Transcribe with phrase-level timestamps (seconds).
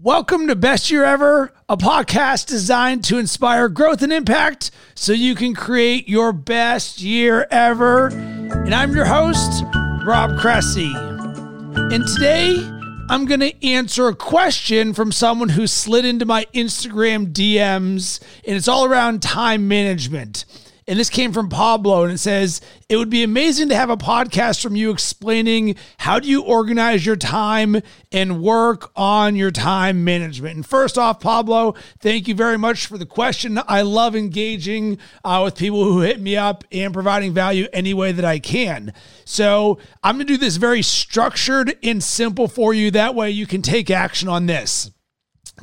[0.00, 5.34] Welcome to Best Year Ever, a podcast designed to inspire growth and impact so you
[5.34, 8.06] can create your best year ever.
[8.06, 9.64] And I'm your host,
[10.06, 10.92] Rob Cressy.
[10.94, 12.58] And today,
[13.10, 18.56] I'm going to answer a question from someone who slid into my Instagram DMs, and
[18.56, 20.44] it's all around time management.
[20.88, 23.96] And this came from Pablo, and it says, It would be amazing to have a
[23.98, 30.02] podcast from you explaining how do you organize your time and work on your time
[30.02, 30.56] management.
[30.56, 33.60] And first off, Pablo, thank you very much for the question.
[33.68, 38.12] I love engaging uh, with people who hit me up and providing value any way
[38.12, 38.94] that I can.
[39.26, 42.90] So I'm going to do this very structured and simple for you.
[42.92, 44.90] That way you can take action on this.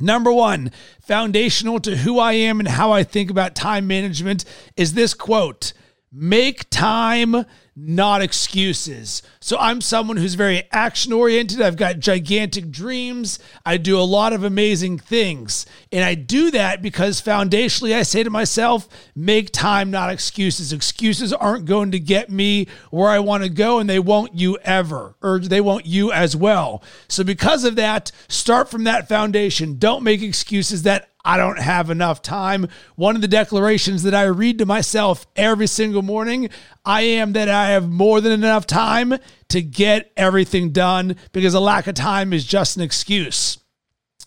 [0.00, 4.44] Number one, foundational to who I am and how I think about time management
[4.76, 5.72] is this quote
[6.12, 7.44] Make time
[7.78, 9.22] not excuses.
[9.38, 11.60] So I'm someone who's very action oriented.
[11.60, 13.38] I've got gigantic dreams.
[13.66, 15.66] I do a lot of amazing things.
[15.92, 20.72] And I do that because foundationally I say to myself, make time, not excuses.
[20.72, 24.56] Excuses aren't going to get me where I want to go and they won't you
[24.64, 26.82] ever, or they won't you as well.
[27.08, 29.78] So because of that, start from that foundation.
[29.78, 32.68] Don't make excuses that I don't have enough time.
[32.94, 36.48] One of the declarations that I read to myself every single morning,
[36.84, 39.16] I am that I have more than enough time
[39.48, 43.58] to get everything done because a lack of time is just an excuse.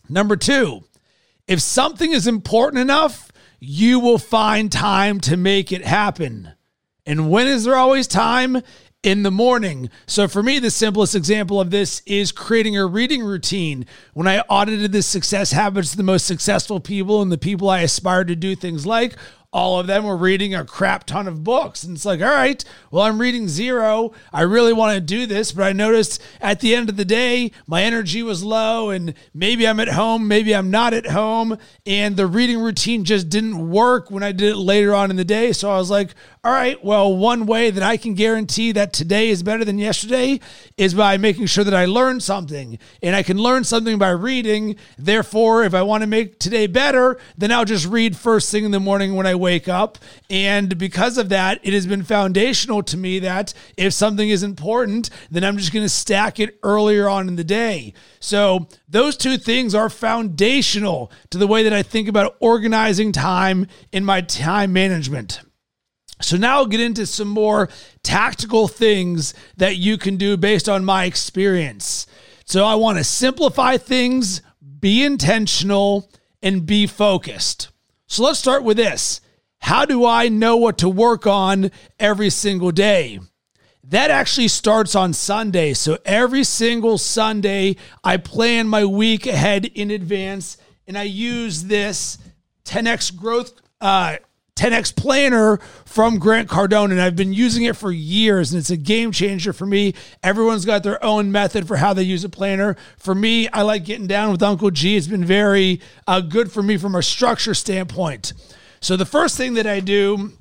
[0.09, 0.83] Number two,
[1.47, 6.51] if something is important enough, you will find time to make it happen.
[7.05, 8.61] And when is there always time?
[9.01, 9.89] In the morning.
[10.07, 13.85] So for me, the simplest example of this is creating a reading routine.
[14.13, 17.81] When I audited the success habits of the most successful people and the people I
[17.81, 19.15] aspire to do things like,
[19.51, 21.83] all of them were reading a crap ton of books.
[21.83, 24.11] And it's like, all right, well, I'm reading zero.
[24.31, 27.51] I really want to do this, but I noticed at the end of the day,
[27.65, 31.57] my energy was low, and maybe I'm at home, maybe I'm not at home.
[31.85, 35.25] And the reading routine just didn't work when I did it later on in the
[35.25, 35.51] day.
[35.51, 39.29] So I was like, all right, well, one way that I can guarantee that today
[39.29, 40.39] is better than yesterday
[40.77, 42.79] is by making sure that I learn something.
[43.01, 44.75] And I can learn something by reading.
[44.97, 48.71] Therefore, if I want to make today better, then I'll just read first thing in
[48.71, 49.97] the morning when I wake up.
[50.29, 55.09] And because of that, it has been foundational to me that if something is important,
[55.31, 57.93] then I'm just going to stack it earlier on in the day.
[58.19, 63.67] So, those two things are foundational to the way that I think about organizing time
[63.91, 65.41] in my time management.
[66.21, 67.69] So now I'll get into some more
[68.03, 72.07] tactical things that you can do based on my experience.
[72.45, 74.41] So I want to simplify things,
[74.79, 76.11] be intentional,
[76.41, 77.69] and be focused.
[78.07, 79.21] So let's start with this.
[79.59, 83.19] How do I know what to work on every single day?
[83.83, 85.73] That actually starts on Sunday.
[85.73, 92.17] So every single Sunday, I plan my week ahead in advance and I use this
[92.65, 94.17] 10x growth uh,
[94.59, 98.75] 10x planner from Grant Cardone, and I've been using it for years, and it's a
[98.75, 99.93] game changer for me.
[100.21, 102.75] Everyone's got their own method for how they use a planner.
[102.97, 104.97] For me, I like getting down with Uncle G.
[104.97, 108.33] It's been very uh, good for me from a structure standpoint.
[108.81, 110.33] So the first thing that I do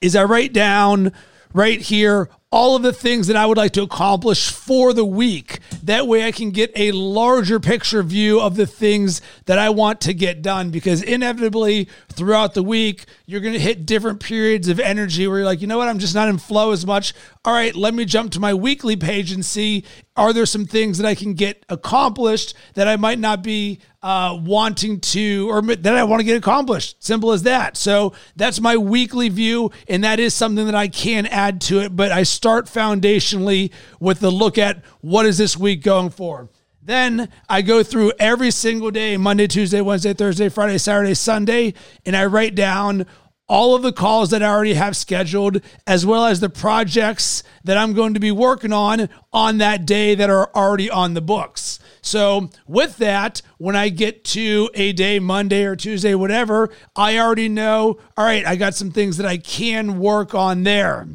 [0.00, 1.12] is I write down
[1.52, 5.58] right here all of the things that I would like to accomplish for the week.
[5.82, 10.00] That way I can get a larger picture view of the things that I want
[10.02, 14.78] to get done because inevitably throughout the week, you're going to hit different periods of
[14.78, 17.14] energy where you're like, you know what, I'm just not in flow as much.
[17.44, 19.84] All right, let me jump to my weekly page and see
[20.16, 24.38] are there some things that I can get accomplished that I might not be uh,
[24.40, 27.02] wanting to, or that I want to get accomplished.
[27.02, 27.76] Simple as that.
[27.76, 31.96] So that's my weekly view, and that is something that I can add to it.
[31.96, 36.50] But I start foundationally with the look at what is this week going for.
[36.82, 41.74] Then I go through every single day Monday, Tuesday, Wednesday, Thursday, Friday, Saturday, Sunday,
[42.04, 43.06] and I write down
[43.48, 47.76] all of the calls that I already have scheduled, as well as the projects that
[47.76, 51.78] I'm going to be working on on that day that are already on the books.
[52.06, 57.48] So, with that, when I get to a day, Monday or Tuesday, whatever, I already
[57.48, 61.08] know, all right, I got some things that I can work on there.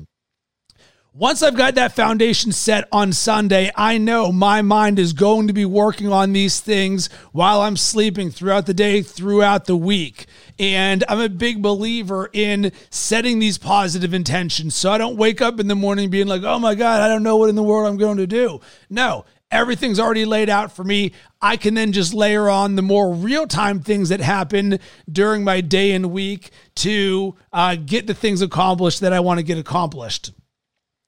[1.14, 5.54] Once I've got that foundation set on Sunday, I know my mind is going to
[5.54, 10.26] be working on these things while I'm sleeping throughout the day, throughout the week.
[10.60, 14.76] And I'm a big believer in setting these positive intentions.
[14.76, 17.24] So I don't wake up in the morning being like, oh my God, I don't
[17.24, 18.62] know what in the world I'm going to do.
[18.90, 21.12] No, everything's already laid out for me.
[21.42, 24.80] I can then just layer on the more real time things that happen
[25.12, 29.44] during my day and week to uh, get the things accomplished that I want to
[29.44, 30.32] get accomplished.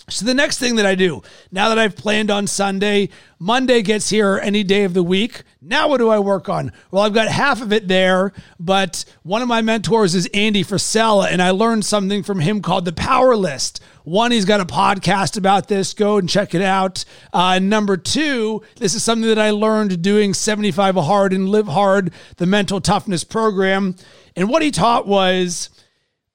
[0.10, 3.08] So the next thing that I do, now that I've planned on Sunday,
[3.40, 5.44] Monday gets here any day of the week.
[5.62, 6.74] Now what do I work on?
[6.92, 11.28] Well, I've got half of it there, but one of my mentors is Andy Frisella,
[11.32, 13.82] and I learned something from him called the Power List.
[14.04, 15.94] One, he's got a podcast about this.
[15.94, 17.06] Go and check it out.
[17.32, 22.12] Uh, number two, this is something that I learned doing 75 Hard and Live Hard,
[22.36, 23.96] the mental toughness program.
[24.36, 25.70] And what he taught was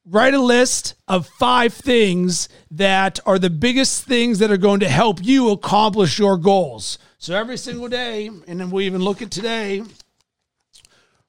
[0.07, 4.89] write a list of five things that are the biggest things that are going to
[4.89, 6.99] help you accomplish your goals.
[7.19, 9.83] So every single day, and then we even look at today,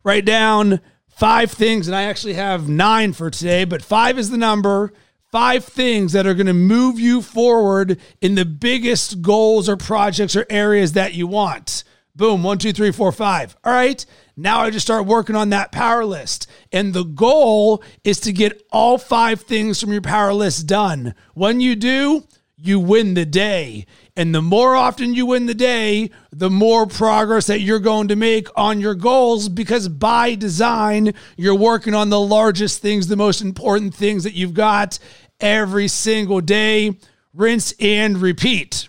[0.03, 4.37] write down five things, and I actually have nine for today, but five is the
[4.37, 4.93] number.
[5.31, 10.35] Five things that are going to move you forward in the biggest goals or projects
[10.35, 11.83] or areas that you want.
[12.15, 13.55] Boom, one, two, three, four, five.
[13.63, 14.03] All right.
[14.35, 16.47] Now I just start working on that power list.
[16.71, 21.13] And the goal is to get all five things from your power list done.
[21.35, 22.23] When you do,
[22.61, 23.85] you win the day.
[24.15, 28.17] And the more often you win the day, the more progress that you're going to
[28.17, 33.41] make on your goals because by design, you're working on the largest things, the most
[33.41, 34.99] important things that you've got
[35.39, 36.97] every single day.
[37.33, 38.88] Rinse and repeat.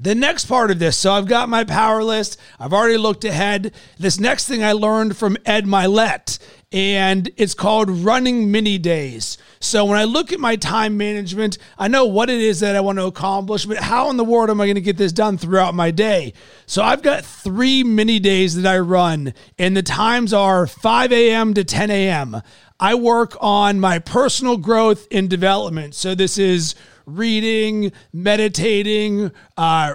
[0.00, 2.38] The next part of this, so I've got my power list.
[2.58, 3.72] I've already looked ahead.
[3.98, 6.38] This next thing I learned from Ed Mylett,
[6.72, 9.38] and it's called running mini days.
[9.60, 12.80] So when I look at my time management, I know what it is that I
[12.80, 15.38] want to accomplish, but how in the world am I going to get this done
[15.38, 16.34] throughout my day?
[16.66, 21.54] So I've got three mini days that I run, and the times are 5 a.m.
[21.54, 22.42] to 10 a.m.
[22.78, 25.94] I work on my personal growth and development.
[25.94, 26.74] So this is
[27.06, 29.94] reading, meditating, uh,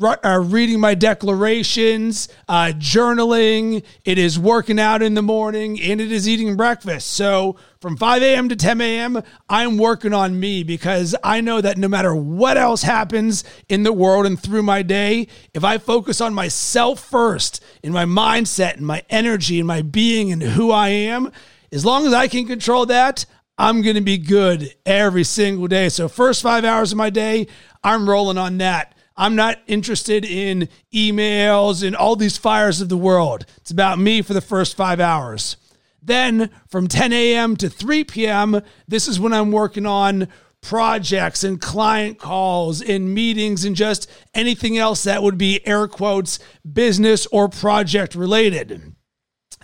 [0.00, 3.84] uh, reading my declarations, uh, journaling.
[4.04, 7.10] It is working out in the morning, and it is eating breakfast.
[7.10, 8.48] So from 5 a.m.
[8.48, 12.82] to 10 a.m., I'm working on me because I know that no matter what else
[12.82, 17.92] happens in the world and through my day, if I focus on myself first, in
[17.92, 21.32] my mindset and my energy and my being and who I am,
[21.72, 23.26] as long as I can control that,
[23.62, 25.88] I'm going to be good every single day.
[25.88, 27.46] So, first five hours of my day,
[27.84, 28.92] I'm rolling on that.
[29.16, 33.46] I'm not interested in emails and all these fires of the world.
[33.58, 35.58] It's about me for the first five hours.
[36.02, 37.56] Then from 10 a.m.
[37.58, 40.26] to 3 p.m., this is when I'm working on
[40.60, 46.40] projects and client calls and meetings and just anything else that would be air quotes
[46.72, 48.96] business or project related.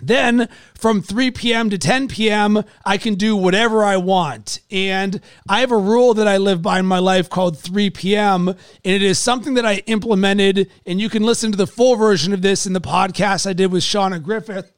[0.01, 1.69] Then from 3 p.m.
[1.69, 4.59] to 10 p.m., I can do whatever I want.
[4.71, 8.47] And I have a rule that I live by in my life called 3 p.m.
[8.49, 10.71] And it is something that I implemented.
[10.85, 13.71] And you can listen to the full version of this in the podcast I did
[13.71, 14.71] with Shauna Griffith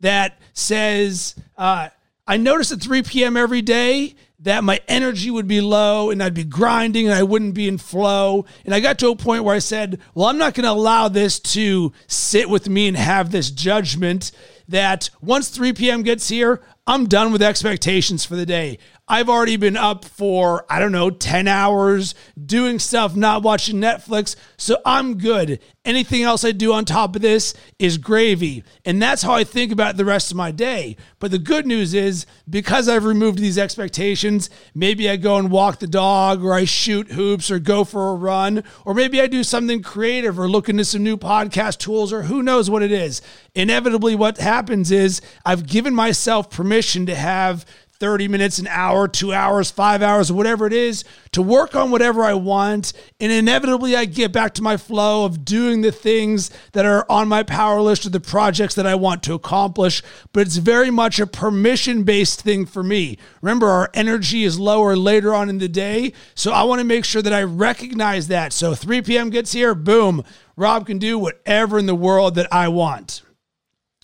[0.00, 1.88] that says, uh,
[2.26, 3.36] I notice at 3 p.m.
[3.36, 7.54] every day that my energy would be low and I'd be grinding and I wouldn't
[7.54, 8.44] be in flow.
[8.64, 11.08] And I got to a point where I said, Well, I'm not going to allow
[11.08, 14.32] this to sit with me and have this judgment
[14.68, 16.02] that once 3 p.m.
[16.02, 18.78] gets here, I'm done with expectations for the day.
[19.08, 24.34] I've already been up for, I don't know, 10 hours doing stuff, not watching Netflix.
[24.56, 25.60] So I'm good.
[25.84, 28.64] Anything else I do on top of this is gravy.
[28.84, 30.96] And that's how I think about the rest of my day.
[31.20, 35.78] But the good news is because I've removed these expectations, maybe I go and walk
[35.78, 39.44] the dog or I shoot hoops or go for a run, or maybe I do
[39.44, 43.22] something creative or look into some new podcast tools or who knows what it is.
[43.54, 47.64] Inevitably, what happens is I've given myself permission to have
[47.98, 52.22] 30 minutes, an hour, two hours, five hours, whatever it is, to work on whatever
[52.22, 52.92] I want.
[53.20, 57.28] And inevitably, I get back to my flow of doing the things that are on
[57.28, 60.02] my power list or the projects that I want to accomplish.
[60.32, 63.18] But it's very much a permission based thing for me.
[63.40, 66.12] Remember, our energy is lower later on in the day.
[66.34, 68.52] So I want to make sure that I recognize that.
[68.52, 69.30] So 3 p.m.
[69.30, 70.24] gets here, boom,
[70.56, 73.22] Rob can do whatever in the world that I want.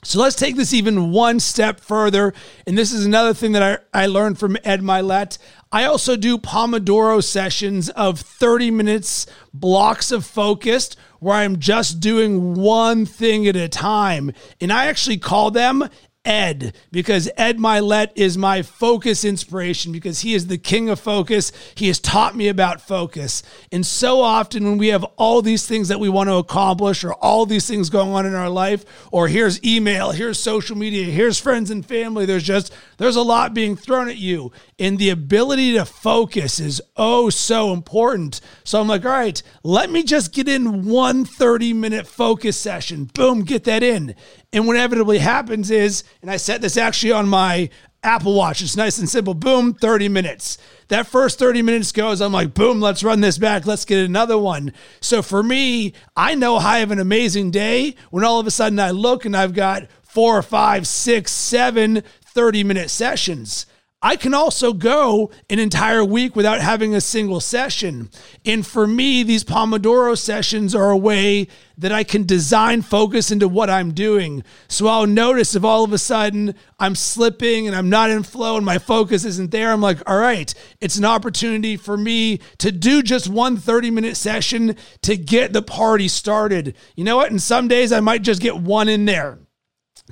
[0.04, 2.34] So let's take this even one step further.
[2.66, 5.38] And this is another thing that I, I learned from Ed Mylett.
[5.70, 12.54] I also do Pomodoro sessions of 30 minutes blocks of focused where I'm just doing
[12.54, 14.32] one thing at a time.
[14.60, 15.88] And I actually call them
[16.24, 21.50] Ed because Ed Mylett is my focus inspiration because he is the king of focus.
[21.74, 23.42] He has taught me about focus.
[23.72, 27.14] And so often when we have all these things that we want to accomplish or
[27.14, 31.40] all these things going on in our life or here's email, here's social media, here's
[31.40, 34.52] friends and family, there's just there's a lot being thrown at you.
[34.78, 38.40] And the ability to focus is oh so important.
[38.62, 43.04] So I'm like, "All right, let me just get in one 30 minute focus session.
[43.12, 44.14] Boom, get that in."
[44.52, 47.70] And what inevitably happens is, and I set this actually on my
[48.02, 48.60] Apple Watch.
[48.60, 49.32] It's nice and simple.
[49.32, 50.58] Boom, 30 minutes.
[50.88, 53.64] That first 30 minutes goes, I'm like, boom, let's run this back.
[53.64, 54.72] Let's get another one.
[55.00, 58.78] So for me, I know I have an amazing day when all of a sudden
[58.78, 63.66] I look and I've got four, five, six, seven 30 minute sessions.
[64.04, 68.10] I can also go an entire week without having a single session.
[68.44, 71.46] And for me, these Pomodoro sessions are a way
[71.78, 74.42] that I can design focus into what I'm doing.
[74.66, 78.56] So I'll notice if all of a sudden I'm slipping and I'm not in flow
[78.56, 82.72] and my focus isn't there, I'm like, all right, it's an opportunity for me to
[82.72, 86.74] do just one 30 minute session to get the party started.
[86.96, 87.30] You know what?
[87.30, 89.38] And some days I might just get one in there.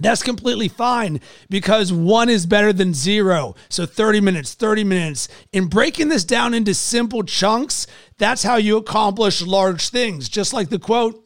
[0.00, 3.54] That's completely fine because one is better than zero.
[3.68, 5.28] So 30 minutes, 30 minutes.
[5.52, 7.86] In breaking this down into simple chunks,
[8.18, 10.28] that's how you accomplish large things.
[10.28, 11.22] Just like the quote,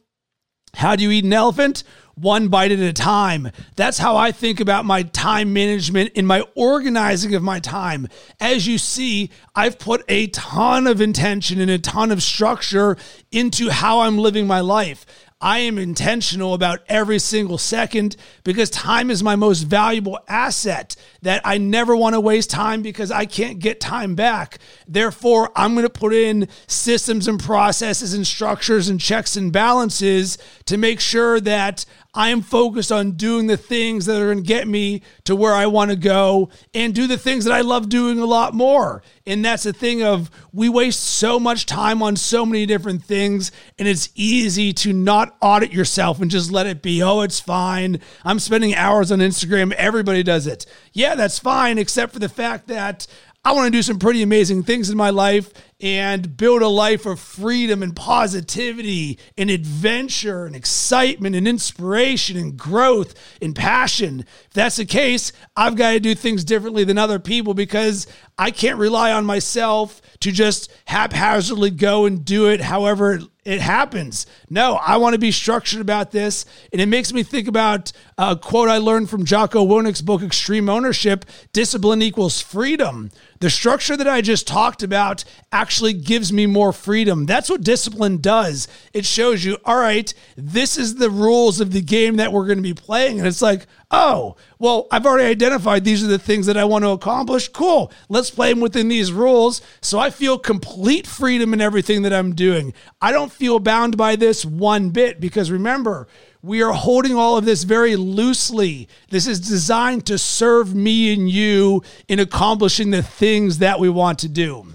[0.75, 1.85] How do you eat an elephant?
[2.17, 3.51] One bite at a time.
[3.75, 8.07] That's how I think about my time management and my organizing of my time.
[8.39, 12.97] As you see, I've put a ton of intention and a ton of structure
[13.33, 15.07] into how I'm living my life.
[15.45, 21.43] I am intentional about every single second because time is my most valuable asset that
[21.45, 24.59] I never want to waste time because I can't get time back.
[24.89, 30.39] Therefore, I'm going to put in systems and processes and structures and checks and balances
[30.65, 34.49] to make sure that I am focused on doing the things that are going to
[34.49, 37.89] get me to where I want to go and do the things that I love
[37.89, 39.03] doing a lot more.
[39.27, 43.51] And that's the thing of we waste so much time on so many different things
[43.79, 47.03] and it's easy to not audit yourself and just let it be.
[47.03, 48.01] Oh, it's fine.
[48.25, 49.73] I'm spending hours on Instagram.
[49.73, 50.67] Everybody does it.
[50.93, 53.09] Yeah, that's fine except for the fact that
[53.47, 57.07] I want to do some pretty amazing things in my life and build a life
[57.07, 64.21] of freedom and positivity and adventure and excitement and inspiration and growth and passion.
[64.21, 68.07] If that's the case, I've got to do things differently than other people because
[68.39, 74.27] I can't rely on myself to just haphazardly go and do it however it happens.
[74.49, 76.47] No, I want to be structured about this.
[76.73, 80.69] And it makes me think about a quote I learned from Jocko Willink's book, Extreme
[80.69, 83.11] Ownership Discipline equals freedom.
[83.41, 85.25] The structure that I just talked about
[85.65, 87.25] actually gives me more freedom.
[87.25, 88.69] That's what discipline does.
[88.93, 92.59] It shows you, all right, this is the rules of the game that we're going
[92.59, 93.19] to be playing.
[93.19, 96.85] And it's like, oh, well, I've already identified these are the things that I want
[96.85, 97.49] to accomplish.
[97.49, 97.91] Cool.
[98.11, 99.63] Let's play them within these rules.
[99.81, 102.75] So I feel complete freedom in everything that I'm doing.
[103.01, 106.09] I don't feel bound by this one bit because remember,
[106.43, 108.87] we are holding all of this very loosely.
[109.09, 114.19] This is designed to serve me and you in accomplishing the things that we want
[114.19, 114.67] to do.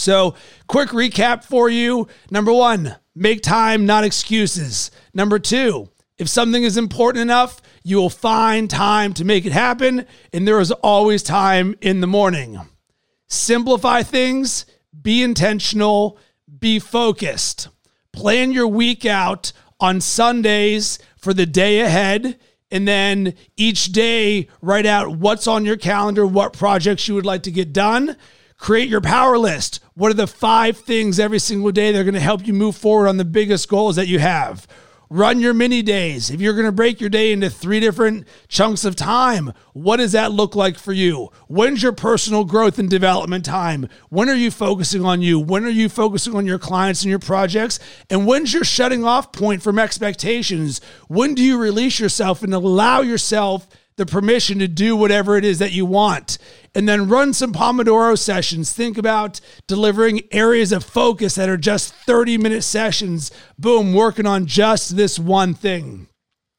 [0.00, 0.34] So,
[0.66, 2.08] quick recap for you.
[2.30, 4.90] Number one, make time, not excuses.
[5.12, 10.06] Number two, if something is important enough, you will find time to make it happen,
[10.32, 12.58] and there is always time in the morning.
[13.28, 14.64] Simplify things,
[15.02, 16.18] be intentional,
[16.58, 17.68] be focused.
[18.10, 22.38] Plan your week out on Sundays for the day ahead.
[22.70, 27.42] And then each day, write out what's on your calendar, what projects you would like
[27.42, 28.16] to get done.
[28.60, 29.80] Create your power list.
[29.94, 32.76] What are the five things every single day that are going to help you move
[32.76, 34.66] forward on the biggest goals that you have?
[35.08, 36.30] Run your mini days.
[36.30, 40.12] If you're going to break your day into three different chunks of time, what does
[40.12, 41.30] that look like for you?
[41.48, 43.88] When's your personal growth and development time?
[44.10, 45.40] When are you focusing on you?
[45.40, 47.80] When are you focusing on your clients and your projects?
[48.10, 50.82] And when's your shutting off point from expectations?
[51.08, 53.66] When do you release yourself and allow yourself
[54.00, 56.38] the permission to do whatever it is that you want.
[56.74, 58.72] And then run some Pomodoro sessions.
[58.72, 63.30] Think about delivering areas of focus that are just 30 minute sessions.
[63.58, 66.08] Boom, working on just this one thing.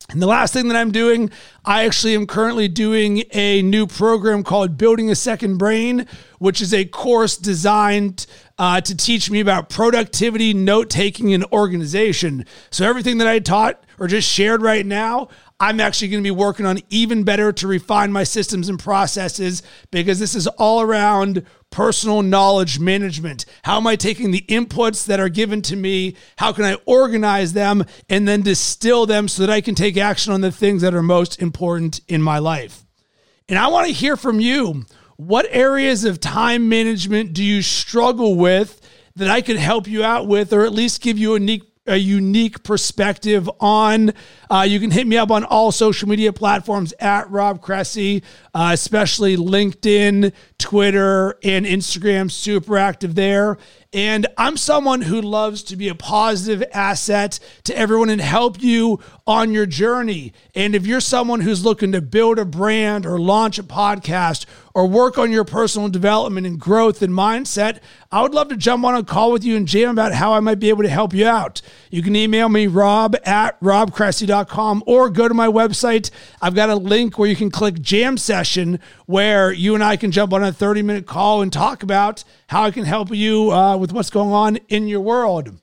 [0.10, 1.32] And the last thing that I'm doing,
[1.64, 6.08] I actually am currently doing a new program called Building a Second Brain,
[6.40, 8.26] which is a course designed
[8.58, 12.46] uh, to teach me about productivity, note taking, and organization.
[12.72, 15.30] So, everything that I taught or just shared right now,
[15.60, 19.62] I'm actually going to be working on even better to refine my systems and processes
[19.92, 23.46] because this is all around personal knowledge management.
[23.64, 26.16] How am I taking the inputs that are given to me?
[26.38, 30.34] How can I organize them and then distill them so that I can take action
[30.34, 32.84] on the things that are most important in my life?
[33.50, 34.86] And I want to hear from you.
[35.18, 38.80] What areas of time management do you struggle with
[39.16, 41.98] that I could help you out with, or at least give you a unique a
[41.98, 44.14] unique perspective on.
[44.50, 48.24] Uh, you can hit me up on all social media platforms at Rob Cressy,
[48.54, 52.30] uh, especially LinkedIn, Twitter, and Instagram.
[52.30, 53.58] Super active there.
[53.94, 59.02] And I'm someone who loves to be a positive asset to everyone and help you
[59.28, 60.32] on your journey.
[60.56, 64.88] And if you're someone who's looking to build a brand or launch a podcast or
[64.88, 67.80] work on your personal development and growth and mindset,
[68.14, 70.40] I would love to jump on a call with you and jam about how I
[70.40, 71.62] might be able to help you out.
[71.90, 76.12] You can email me, rob at robcressy.com, or go to my website.
[76.42, 80.12] I've got a link where you can click jam session where you and I can
[80.12, 83.78] jump on a 30 minute call and talk about how I can help you uh,
[83.78, 85.56] with what's going on in your world.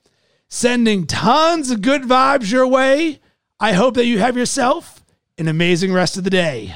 [0.48, 3.20] Sending tons of good vibes your way.
[3.60, 5.04] I hope that you have yourself
[5.36, 6.74] an amazing rest of the day.